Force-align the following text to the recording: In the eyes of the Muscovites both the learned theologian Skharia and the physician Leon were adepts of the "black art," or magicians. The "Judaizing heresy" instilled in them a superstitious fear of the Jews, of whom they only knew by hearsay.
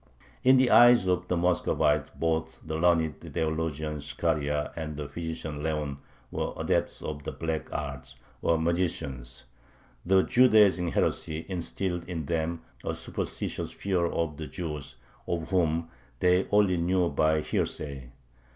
In 0.43 0.57
the 0.57 0.71
eyes 0.71 1.05
of 1.05 1.27
the 1.27 1.37
Muscovites 1.37 2.09
both 2.15 2.59
the 2.65 2.75
learned 2.75 3.21
theologian 3.21 3.97
Skharia 3.99 4.73
and 4.75 4.97
the 4.97 5.07
physician 5.07 5.61
Leon 5.61 5.99
were 6.31 6.53
adepts 6.57 7.03
of 7.03 7.21
the 7.23 7.31
"black 7.31 7.71
art," 7.71 8.15
or 8.41 8.57
magicians. 8.57 9.45
The 10.03 10.23
"Judaizing 10.23 10.87
heresy" 10.93 11.45
instilled 11.47 12.05
in 12.09 12.25
them 12.25 12.63
a 12.83 12.95
superstitious 12.95 13.73
fear 13.73 14.07
of 14.07 14.37
the 14.37 14.47
Jews, 14.47 14.95
of 15.27 15.49
whom 15.49 15.89
they 16.17 16.47
only 16.49 16.77
knew 16.77 17.09
by 17.11 17.41
hearsay. 17.41 18.09